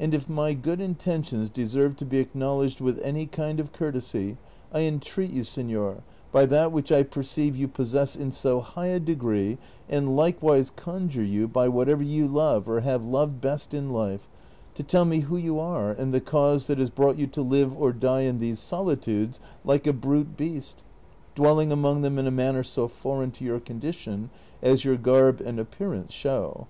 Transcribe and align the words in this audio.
And 0.00 0.14
if 0.14 0.28
my 0.28 0.52
good 0.52 0.80
intentions 0.80 1.48
deserve 1.48 1.94
to 1.98 2.04
be 2.04 2.16
acknowl 2.24 2.64
edged 2.64 2.80
with 2.80 3.00
any 3.04 3.24
kind 3.26 3.60
of 3.60 3.72
courtesy, 3.72 4.36
I 4.72 4.80
entreat 4.80 5.30
you, 5.30 5.42
seiior, 5.42 6.02
by 6.32 6.44
that 6.46 6.72
which 6.72 6.90
I 6.90 7.04
perceive 7.04 7.56
you 7.56 7.68
possess 7.68 8.16
in 8.16 8.32
so 8.32 8.58
high 8.58 8.88
a 8.88 8.98
degree, 8.98 9.58
and 9.88 10.16
likewise 10.16 10.70
conjure 10.70 11.22
you 11.22 11.46
by 11.46 11.68
whatever 11.68 12.02
you 12.02 12.26
love 12.26 12.68
or 12.68 12.80
have 12.80 13.04
loved 13.04 13.40
best 13.40 13.72
in 13.72 13.92
life, 13.92 14.26
to 14.74 14.82
tell 14.82 15.04
me 15.04 15.20
who 15.20 15.36
you 15.36 15.60
are 15.60 15.92
and 15.92 16.12
the 16.12 16.20
cause 16.20 16.66
that 16.66 16.78
has 16.78 16.90
brought 16.90 17.16
you 17.16 17.28
to 17.28 17.40
live 17.40 17.80
or 17.80 17.92
die 17.92 18.22
in 18.22 18.40
these 18.40 18.58
solitudes 18.58 19.38
like 19.64 19.86
a 19.86 19.92
brute 19.92 20.36
beast, 20.36 20.82
dwelling 21.36 21.70
among 21.70 22.00
them 22.02 22.18
in 22.18 22.26
a 22.26 22.32
manner 22.32 22.64
so 22.64 22.88
foreign 22.88 23.30
to 23.30 23.44
your 23.44 23.60
condition 23.60 24.30
as 24.60 24.84
your 24.84 24.96
garb 24.96 25.40
and 25.40 25.60
appearance 25.60 26.12
show. 26.12 26.66